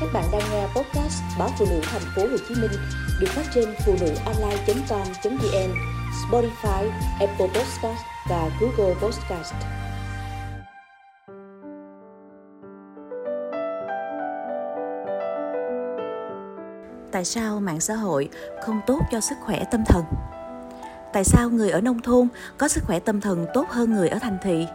Các 0.00 0.08
bạn 0.12 0.24
đang 0.32 0.42
nghe 0.52 0.66
podcast 0.66 1.22
báo 1.38 1.48
phụ 1.58 1.66
nữ 1.70 1.80
thành 1.82 2.02
phố 2.16 2.22
Hồ 2.22 2.36
Chí 2.48 2.54
Minh 2.54 2.70
được 3.20 3.28
phát 3.28 3.42
trên 3.54 3.74
phụ 3.86 3.94
nữ 4.00 4.14
online.com.vn, 4.24 5.74
Spotify, 6.30 6.90
Apple 7.20 7.46
Podcast 7.46 8.00
và 8.30 8.50
Google 8.60 8.94
Podcast. 8.94 9.54
Tại 17.12 17.24
sao 17.24 17.60
mạng 17.60 17.80
xã 17.80 17.94
hội 17.94 18.28
không 18.62 18.80
tốt 18.86 19.00
cho 19.12 19.20
sức 19.20 19.36
khỏe 19.44 19.64
tâm 19.70 19.84
thần? 19.86 20.04
Tại 21.12 21.24
sao 21.24 21.50
người 21.50 21.70
ở 21.70 21.80
nông 21.80 22.02
thôn 22.02 22.28
có 22.58 22.68
sức 22.68 22.84
khỏe 22.86 22.98
tâm 22.98 23.20
thần 23.20 23.46
tốt 23.54 23.68
hơn 23.70 23.94
người 23.94 24.08
ở 24.08 24.18
thành 24.18 24.38
thị? 24.42 24.66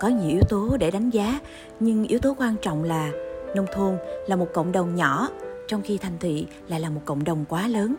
Có 0.00 0.08
nhiều 0.08 0.28
yếu 0.28 0.42
tố 0.48 0.76
để 0.76 0.90
đánh 0.90 1.10
giá, 1.10 1.40
nhưng 1.80 2.04
yếu 2.04 2.18
tố 2.18 2.34
quan 2.38 2.56
trọng 2.62 2.84
là 2.84 3.10
nông 3.54 3.66
thôn 3.72 3.96
là 4.26 4.36
một 4.36 4.48
cộng 4.54 4.72
đồng 4.72 4.94
nhỏ, 4.94 5.28
trong 5.68 5.82
khi 5.82 5.98
thành 5.98 6.18
thị 6.20 6.46
lại 6.68 6.80
là 6.80 6.90
một 6.90 7.00
cộng 7.04 7.24
đồng 7.24 7.44
quá 7.48 7.68
lớn. 7.68 7.94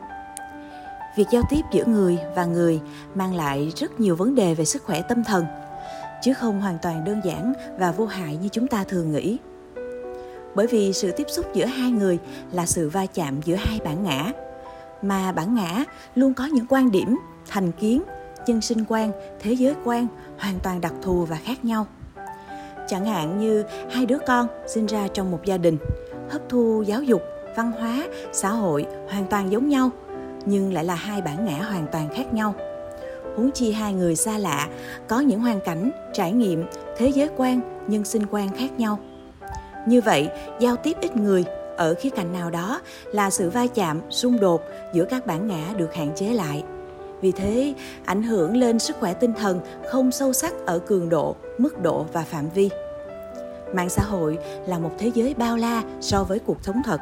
Việc 1.17 1.27
giao 1.31 1.43
tiếp 1.49 1.62
giữa 1.71 1.85
người 1.85 2.17
và 2.35 2.45
người 2.45 2.79
mang 3.16 3.35
lại 3.35 3.71
rất 3.76 3.99
nhiều 3.99 4.15
vấn 4.15 4.35
đề 4.35 4.53
về 4.53 4.65
sức 4.65 4.84
khỏe 4.84 5.02
tâm 5.02 5.23
thần, 5.23 5.45
chứ 6.21 6.34
không 6.34 6.62
hoàn 6.62 6.77
toàn 6.81 7.05
đơn 7.05 7.21
giản 7.23 7.53
và 7.79 7.91
vô 7.91 8.05
hại 8.05 8.35
như 8.35 8.49
chúng 8.49 8.67
ta 8.67 8.84
thường 8.84 9.12
nghĩ. 9.12 9.38
Bởi 10.55 10.67
vì 10.67 10.93
sự 10.93 11.12
tiếp 11.12 11.27
xúc 11.29 11.45
giữa 11.53 11.65
hai 11.65 11.91
người 11.91 12.20
là 12.51 12.65
sự 12.65 12.90
va 12.90 13.05
chạm 13.05 13.41
giữa 13.41 13.55
hai 13.55 13.79
bản 13.85 14.03
ngã, 14.03 14.31
mà 15.01 15.31
bản 15.31 15.55
ngã 15.55 15.84
luôn 16.15 16.34
có 16.34 16.45
những 16.45 16.65
quan 16.70 16.91
điểm, 16.91 17.17
thành 17.48 17.71
kiến, 17.71 18.03
nhân 18.48 18.62
sinh 18.62 18.85
quan, 18.87 19.12
thế 19.40 19.53
giới 19.53 19.76
quan 19.84 20.07
hoàn 20.37 20.59
toàn 20.59 20.81
đặc 20.81 20.93
thù 21.01 21.26
và 21.26 21.37
khác 21.43 21.65
nhau 21.65 21.87
chẳng 22.88 23.05
hạn 23.05 23.39
như 23.39 23.63
hai 23.91 24.05
đứa 24.05 24.17
con 24.27 24.48
sinh 24.67 24.85
ra 24.85 25.07
trong 25.13 25.31
một 25.31 25.39
gia 25.45 25.57
đình 25.57 25.77
hấp 26.30 26.41
thu 26.49 26.84
giáo 26.88 27.03
dục 27.03 27.21
văn 27.55 27.71
hóa 27.71 28.07
xã 28.31 28.49
hội 28.49 28.85
hoàn 29.09 29.26
toàn 29.26 29.51
giống 29.51 29.70
nhau 29.70 29.90
nhưng 30.46 30.73
lại 30.73 30.85
là 30.85 30.96
hai 30.96 31.21
bản 31.21 31.46
ngã 31.46 31.63
hoàn 31.63 31.87
toàn 31.91 32.09
khác 32.15 32.34
nhau. 32.34 32.54
Huống 33.35 33.51
chi 33.51 33.71
hai 33.71 33.93
người 33.93 34.15
xa 34.15 34.37
lạ 34.37 34.68
có 35.07 35.20
những 35.20 35.40
hoàn 35.40 35.62
cảnh 35.62 35.91
trải 36.13 36.32
nghiệm 36.32 36.65
thế 36.98 37.07
giới 37.07 37.29
quan 37.37 37.62
nhân 37.87 38.05
sinh 38.05 38.24
quan 38.32 38.49
khác 38.57 38.79
nhau. 38.79 38.99
Như 39.87 40.02
vậy 40.02 40.29
giao 40.59 40.76
tiếp 40.76 40.98
ít 41.02 41.15
người 41.15 41.46
ở 41.77 41.93
khía 41.93 42.09
cạnh 42.09 42.34
nào 42.34 42.49
đó 42.49 42.81
là 43.12 43.29
sự 43.29 43.49
va 43.49 43.68
chạm 43.68 44.02
xung 44.09 44.40
đột 44.40 44.62
giữa 44.93 45.05
các 45.05 45.26
bản 45.26 45.48
ngã 45.48 45.74
được 45.77 45.93
hạn 45.93 46.12
chế 46.15 46.34
lại. 46.34 46.63
Vì 47.21 47.31
thế, 47.31 47.74
ảnh 48.05 48.24
hưởng 48.24 48.57
lên 48.57 48.79
sức 48.79 48.96
khỏe 48.99 49.13
tinh 49.13 49.34
thần 49.34 49.59
không 49.90 50.12
sâu 50.12 50.34
sắc 50.34 50.54
ở 50.65 50.79
cường 50.79 51.09
độ, 51.09 51.35
mức 51.57 51.81
độ 51.81 52.05
và 52.13 52.24
phạm 52.24 52.49
vi. 52.49 52.70
Mạng 53.76 53.90
xã 53.90 54.04
hội 54.04 54.37
là 54.68 54.79
một 54.79 54.91
thế 54.98 55.12
giới 55.13 55.34
bao 55.34 55.57
la 55.57 55.84
so 56.01 56.23
với 56.23 56.40
cuộc 56.40 56.57
sống 56.63 56.81
thật. 56.85 57.01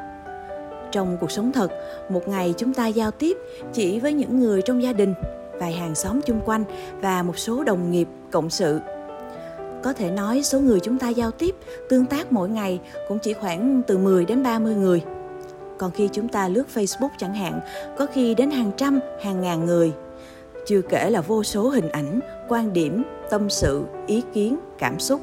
Trong 0.92 1.16
cuộc 1.20 1.30
sống 1.30 1.52
thật, 1.52 1.70
một 2.08 2.28
ngày 2.28 2.54
chúng 2.56 2.74
ta 2.74 2.86
giao 2.86 3.10
tiếp 3.10 3.36
chỉ 3.72 4.00
với 4.00 4.12
những 4.12 4.40
người 4.40 4.62
trong 4.62 4.82
gia 4.82 4.92
đình, 4.92 5.14
vài 5.60 5.72
hàng 5.72 5.94
xóm 5.94 6.20
chung 6.26 6.40
quanh 6.44 6.64
và 7.00 7.22
một 7.22 7.38
số 7.38 7.64
đồng 7.64 7.90
nghiệp, 7.90 8.08
cộng 8.30 8.50
sự. 8.50 8.80
Có 9.82 9.92
thể 9.92 10.10
nói 10.10 10.42
số 10.42 10.60
người 10.60 10.80
chúng 10.80 10.98
ta 10.98 11.08
giao 11.08 11.30
tiếp, 11.30 11.54
tương 11.88 12.06
tác 12.06 12.32
mỗi 12.32 12.48
ngày 12.48 12.80
cũng 13.08 13.18
chỉ 13.18 13.32
khoảng 13.32 13.82
từ 13.86 13.98
10 13.98 14.24
đến 14.24 14.42
30 14.42 14.74
người. 14.74 15.02
Còn 15.78 15.90
khi 15.90 16.08
chúng 16.12 16.28
ta 16.28 16.48
lướt 16.48 16.64
Facebook 16.74 17.10
chẳng 17.18 17.34
hạn, 17.34 17.60
có 17.98 18.06
khi 18.12 18.34
đến 18.34 18.50
hàng 18.50 18.70
trăm, 18.76 19.00
hàng 19.22 19.40
ngàn 19.40 19.66
người– 19.66 19.92
chưa 20.66 20.82
kể 20.82 21.10
là 21.10 21.20
vô 21.20 21.42
số 21.42 21.68
hình 21.68 21.88
ảnh, 21.88 22.20
quan 22.48 22.72
điểm, 22.72 23.02
tâm 23.30 23.50
sự, 23.50 23.84
ý 24.06 24.22
kiến, 24.32 24.58
cảm 24.78 24.98
xúc. 24.98 25.20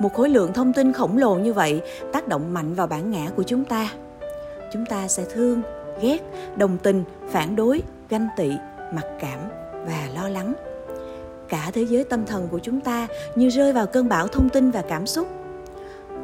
Một 0.00 0.14
khối 0.14 0.28
lượng 0.28 0.52
thông 0.52 0.72
tin 0.72 0.92
khổng 0.92 1.18
lồ 1.18 1.34
như 1.34 1.52
vậy 1.52 1.82
tác 2.12 2.28
động 2.28 2.54
mạnh 2.54 2.74
vào 2.74 2.86
bản 2.86 3.10
ngã 3.10 3.30
của 3.36 3.42
chúng 3.42 3.64
ta. 3.64 3.88
Chúng 4.72 4.86
ta 4.86 5.08
sẽ 5.08 5.24
thương, 5.34 5.62
ghét, 6.00 6.18
đồng 6.56 6.78
tình, 6.78 7.04
phản 7.30 7.56
đối, 7.56 7.82
ganh 8.08 8.28
tị, 8.36 8.50
mặc 8.94 9.06
cảm 9.20 9.38
và 9.72 10.08
lo 10.14 10.28
lắng. 10.28 10.54
Cả 11.48 11.70
thế 11.72 11.82
giới 11.82 12.04
tâm 12.04 12.26
thần 12.26 12.48
của 12.48 12.58
chúng 12.58 12.80
ta 12.80 13.06
như 13.34 13.48
rơi 13.48 13.72
vào 13.72 13.86
cơn 13.86 14.08
bão 14.08 14.28
thông 14.28 14.48
tin 14.48 14.70
và 14.70 14.82
cảm 14.88 15.06
xúc. 15.06 15.28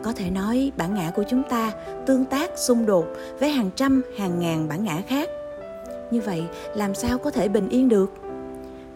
Có 0.03 0.13
thể 0.13 0.31
nói 0.31 0.73
bản 0.77 0.95
ngã 0.95 1.11
của 1.11 1.25
chúng 1.29 1.43
ta 1.43 1.73
tương 2.07 2.25
tác 2.25 2.51
xung 2.59 2.87
đột 2.87 3.07
với 3.41 3.51
hàng 3.51 3.71
trăm 3.77 4.03
hàng 4.19 4.41
ngàn 4.41 4.69
bản 4.69 4.85
ngã 4.85 5.03
khác. 5.09 5.29
Như 6.11 6.21
vậy 6.21 6.45
làm 6.75 6.95
sao 6.95 7.19
có 7.19 7.31
thể 7.31 7.49
bình 7.49 7.69
yên 7.69 7.89
được? 7.89 8.13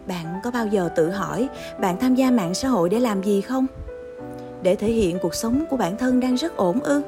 bạn 0.07 0.39
có 0.43 0.51
bao 0.51 0.67
giờ 0.67 0.89
tự 0.95 1.09
hỏi 1.09 1.49
bạn 1.79 1.99
tham 1.99 2.15
gia 2.15 2.31
mạng 2.31 2.53
xã 2.53 2.67
hội 2.67 2.89
để 2.89 2.99
làm 2.99 3.23
gì 3.23 3.41
không 3.41 3.67
để 4.67 4.75
thể 4.75 4.87
hiện 4.87 5.19
cuộc 5.19 5.35
sống 5.35 5.65
của 5.69 5.77
bản 5.77 5.97
thân 5.97 6.19
đang 6.19 6.35
rất 6.35 6.57
ổn 6.57 6.79
ư? 6.79 7.01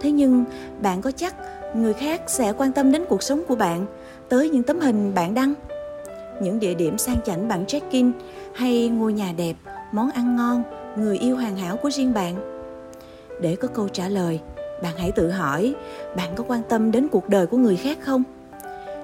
Thế 0.00 0.10
nhưng, 0.10 0.44
bạn 0.82 1.02
có 1.02 1.10
chắc 1.10 1.34
người 1.74 1.92
khác 1.92 2.22
sẽ 2.26 2.52
quan 2.52 2.72
tâm 2.72 2.92
đến 2.92 3.04
cuộc 3.08 3.22
sống 3.22 3.42
của 3.48 3.54
bạn 3.54 3.86
tới 4.28 4.50
những 4.50 4.62
tấm 4.62 4.80
hình 4.80 5.14
bạn 5.14 5.34
đăng? 5.34 5.54
Những 6.40 6.60
địa 6.60 6.74
điểm 6.74 6.98
sang 6.98 7.16
chảnh 7.24 7.48
bạn 7.48 7.66
check 7.66 7.90
in 7.90 8.12
hay 8.54 8.88
ngôi 8.88 9.12
nhà 9.12 9.32
đẹp, 9.36 9.54
món 9.92 10.10
ăn 10.10 10.36
ngon, 10.36 10.62
người 10.96 11.18
yêu 11.18 11.36
hoàn 11.36 11.56
hảo 11.56 11.76
của 11.76 11.90
riêng 11.90 12.14
bạn? 12.14 12.34
Để 13.40 13.56
có 13.56 13.68
câu 13.68 13.88
trả 13.88 14.08
lời, 14.08 14.40
bạn 14.82 14.94
hãy 14.96 15.12
tự 15.12 15.30
hỏi, 15.30 15.74
bạn 16.16 16.32
có 16.36 16.44
quan 16.48 16.62
tâm 16.68 16.92
đến 16.92 17.08
cuộc 17.08 17.28
đời 17.28 17.46
của 17.46 17.56
người 17.56 17.76
khác 17.76 17.98
không? 18.00 18.22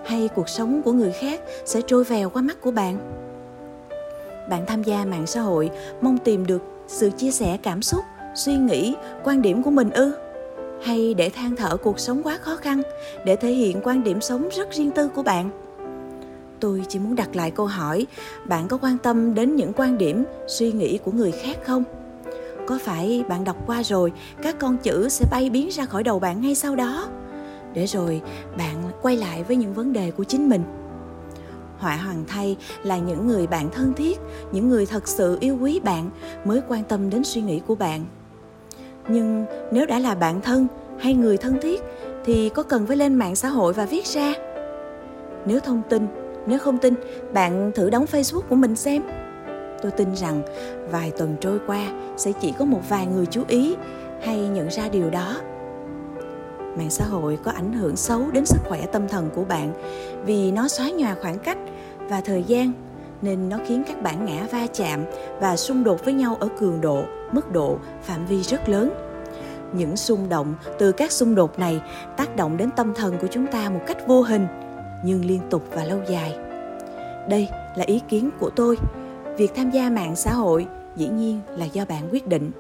Hay 0.05 0.29
cuộc 0.35 0.49
sống 0.49 0.83
của 0.83 0.93
người 0.93 1.13
khác 1.13 1.41
sẽ 1.65 1.81
trôi 1.87 2.05
vèo 2.05 2.31
qua 2.31 2.43
mắt 2.43 2.61
của 2.61 2.71
bạn? 2.71 2.99
Bạn 4.49 4.67
tham 4.67 4.83
gia 4.83 5.05
mạng 5.05 5.27
xã 5.27 5.41
hội 5.41 5.71
mong 6.01 6.19
tìm 6.19 6.47
được 6.47 6.63
sự 6.87 7.11
chia 7.11 7.31
sẻ 7.31 7.59
cảm 7.63 7.83
xúc, 7.83 8.05
suy 8.35 8.57
nghĩ, 8.57 8.95
quan 9.25 9.43
điểm 9.43 9.63
của 9.63 9.71
mình 9.71 9.91
ư? 9.91 10.13
Hay 10.83 11.15
để 11.15 11.31
than 11.31 11.57
thở 11.57 11.77
cuộc 11.77 12.01
sống 12.01 12.23
quá 12.23 12.39
khó 12.41 12.57
khăn 12.57 12.83
để 13.25 13.37
thể 13.37 13.51
hiện 13.51 13.81
quan 13.83 14.05
điểm 14.05 14.21
sống 14.21 14.49
rất 14.53 14.73
riêng 14.73 14.91
tư 14.91 15.09
của 15.09 15.23
bạn? 15.23 15.51
Tôi 16.61 16.83
chỉ 16.89 16.99
muốn 16.99 17.17
đặt 17.17 17.37
lại 17.37 17.51
câu 17.51 17.67
hỏi, 17.67 18.07
bạn 18.49 18.69
có 18.69 18.79
quan 18.83 18.99
tâm 18.99 19.35
đến 19.35 19.57
những 19.57 19.73
quan 19.77 19.99
điểm, 19.99 20.25
suy 20.47 20.73
nghĩ 20.73 20.99
của 20.99 21.13
người 21.13 21.33
khác 21.33 21.59
không? 21.65 21.85
Có 22.67 22.79
phải 22.83 23.25
bạn 23.29 23.45
đọc 23.45 23.57
qua 23.67 23.83
rồi 23.83 24.13
các 24.43 24.59
con 24.59 24.77
chữ 24.77 25.09
sẽ 25.09 25.25
bay 25.31 25.51
biến 25.51 25.69
ra 25.69 25.85
khỏi 25.85 26.03
đầu 26.03 26.19
bạn 26.19 26.41
ngay 26.41 26.55
sau 26.55 26.77
đó? 26.77 27.09
Để 27.73 27.87
rồi 27.87 28.21
bạn 28.59 28.77
quay 29.03 29.17
lại 29.17 29.45
với 29.45 29.57
những 29.57 29.75
vấn 29.75 29.93
đề 29.93 30.11
của 30.11 30.25
chính 30.25 30.49
mình 30.49 30.63
họa 31.81 31.97
hoàng 31.97 32.25
thay 32.27 32.57
là 32.83 32.99
những 32.99 33.27
người 33.27 33.47
bạn 33.47 33.71
thân 33.71 33.93
thiết, 33.93 34.19
những 34.53 34.69
người 34.69 34.87
thật 34.87 35.09
sự 35.09 35.39
yêu 35.41 35.59
quý 35.61 35.81
bạn, 35.81 36.11
mới 36.45 36.61
quan 36.69 36.85
tâm 36.85 37.11
đến 37.11 37.25
suy 37.25 37.41
nghĩ 37.41 37.61
của 37.67 37.75
bạn. 37.75 38.05
Nhưng 39.09 39.45
nếu 39.73 39.87
đã 39.87 39.99
là 39.99 40.15
bạn 40.15 40.41
thân 40.41 40.67
hay 40.99 41.15
người 41.15 41.37
thân 41.37 41.57
thiết 41.63 41.81
thì 42.25 42.49
có 42.49 42.63
cần 42.63 42.87
phải 42.87 42.97
lên 42.97 43.15
mạng 43.15 43.37
xã 43.37 43.49
hội 43.49 43.73
và 43.73 43.85
viết 43.85 44.07
ra? 44.07 44.35
Nếu 45.47 45.61
thông 45.61 45.83
tin, 45.89 46.07
nếu 46.47 46.59
không 46.59 46.79
tin, 46.79 46.95
bạn 47.33 47.73
thử 47.75 47.91
đóng 47.91 48.05
facebook 48.13 48.43
của 48.49 48.57
mình 48.57 48.77
xem. 48.77 49.03
Tôi 49.83 49.93
tin 49.93 50.17
rằng 50.17 50.43
vài 50.91 51.11
tuần 51.11 51.37
trôi 51.41 51.59
qua 51.67 51.81
sẽ 52.17 52.33
chỉ 52.41 52.53
có 52.59 52.65
một 52.65 52.81
vài 52.89 53.07
người 53.07 53.27
chú 53.27 53.43
ý 53.49 53.77
hay 54.23 54.49
nhận 54.49 54.69
ra 54.71 54.89
điều 54.89 55.11
đó 55.11 55.37
mạng 56.77 56.91
xã 56.91 57.05
hội 57.05 57.39
có 57.45 57.51
ảnh 57.51 57.73
hưởng 57.73 57.97
xấu 57.97 58.31
đến 58.33 58.47
sức 58.47 58.59
khỏe 58.69 58.87
tâm 58.87 59.09
thần 59.09 59.31
của 59.35 59.45
bạn 59.45 59.73
vì 60.25 60.53
nó 60.53 60.69
xóa 60.69 60.91
nhòa 60.91 61.17
khoảng 61.23 61.39
cách 61.39 61.59
và 62.09 62.21
thời 62.21 62.43
gian 62.43 62.73
nên 63.23 63.49
nó 63.49 63.59
khiến 63.67 63.83
các 63.87 64.03
bản 64.03 64.25
ngã 64.25 64.47
va 64.53 64.67
chạm 64.75 65.05
và 65.41 65.57
xung 65.57 65.85
đột 65.85 66.05
với 66.05 66.15
nhau 66.15 66.37
ở 66.41 66.49
cường 66.61 66.81
độ, 66.81 67.05
mức 67.33 67.53
độ, 67.53 67.79
phạm 68.03 68.27
vi 68.27 68.43
rất 68.43 68.69
lớn. 68.69 68.91
Những 69.73 69.97
xung 69.97 70.29
động 70.29 70.55
từ 70.79 70.93
các 70.93 71.13
xung 71.13 71.35
đột 71.35 71.59
này 71.59 71.81
tác 72.17 72.37
động 72.37 72.57
đến 72.57 72.71
tâm 72.77 72.95
thần 72.95 73.19
của 73.21 73.27
chúng 73.31 73.47
ta 73.47 73.71
một 73.71 73.81
cách 73.87 74.07
vô 74.07 74.23
hình 74.23 74.47
nhưng 75.05 75.25
liên 75.25 75.41
tục 75.51 75.63
và 75.71 75.85
lâu 75.85 75.99
dài. 76.09 76.37
Đây 77.29 77.49
là 77.77 77.85
ý 77.87 78.01
kiến 78.09 78.31
của 78.39 78.51
tôi. 78.51 78.77
Việc 79.37 79.55
tham 79.55 79.71
gia 79.71 79.91
mạng 79.91 80.17
xã 80.17 80.33
hội 80.33 80.67
dĩ 80.97 81.09
nhiên 81.09 81.41
là 81.57 81.65
do 81.65 81.85
bạn 81.85 82.09
quyết 82.11 82.27
định. 82.27 82.51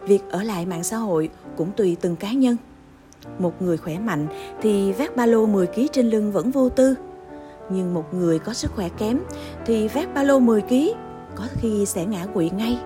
Việc 0.00 0.20
ở 0.30 0.42
lại 0.42 0.66
mạng 0.66 0.84
xã 0.84 0.96
hội 0.96 1.30
cũng 1.56 1.70
tùy 1.76 1.96
từng 2.00 2.16
cá 2.16 2.32
nhân. 2.32 2.56
Một 3.38 3.62
người 3.62 3.76
khỏe 3.76 3.98
mạnh 3.98 4.26
thì 4.60 4.92
vác 4.92 5.16
ba 5.16 5.26
lô 5.26 5.46
10 5.46 5.66
kg 5.66 5.80
trên 5.92 6.10
lưng 6.10 6.32
vẫn 6.32 6.50
vô 6.50 6.68
tư. 6.68 6.94
Nhưng 7.70 7.94
một 7.94 8.14
người 8.14 8.38
có 8.38 8.54
sức 8.54 8.72
khỏe 8.74 8.88
kém 8.98 9.18
thì 9.66 9.88
vác 9.88 10.14
ba 10.14 10.22
lô 10.22 10.38
10 10.38 10.60
kg 10.60 10.74
có 11.34 11.44
khi 11.60 11.86
sẽ 11.86 12.04
ngã 12.06 12.26
quỵ 12.26 12.50
ngay. 12.50 12.78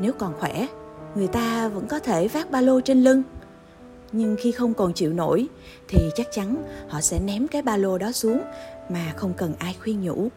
Nếu 0.00 0.12
còn 0.12 0.34
khỏe, 0.38 0.66
người 1.14 1.28
ta 1.28 1.68
vẫn 1.68 1.86
có 1.86 1.98
thể 1.98 2.28
vác 2.28 2.50
ba 2.50 2.60
lô 2.60 2.80
trên 2.80 3.04
lưng. 3.04 3.22
Nhưng 4.12 4.36
khi 4.40 4.52
không 4.52 4.74
còn 4.74 4.92
chịu 4.92 5.12
nổi 5.12 5.48
thì 5.88 5.98
chắc 6.14 6.26
chắn 6.32 6.56
họ 6.88 7.00
sẽ 7.00 7.20
ném 7.20 7.48
cái 7.48 7.62
ba 7.62 7.76
lô 7.76 7.98
đó 7.98 8.12
xuống 8.12 8.40
mà 8.88 9.12
không 9.16 9.32
cần 9.36 9.54
ai 9.58 9.76
khuyên 9.82 10.02
nhủ. 10.02 10.28